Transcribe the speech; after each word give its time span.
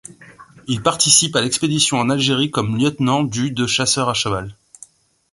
Il 0.67 0.81
participe 0.81 1.35
à 1.35 1.41
l'expédition 1.41 1.99
en 1.99 2.09
Algérie 2.09 2.49
comme 2.49 2.75
lieutenant 2.75 3.21
du 3.21 3.51
de 3.51 3.67
chasseurs 3.67 4.09
à 4.09 4.15
cheval. 4.15 4.55